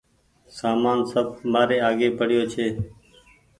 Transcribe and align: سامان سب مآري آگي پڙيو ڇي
سامان 0.57 0.99
سب 1.11 1.27
مآري 1.51 1.77
آگي 1.89 2.09
پڙيو 2.17 2.43
ڇي 2.51 2.67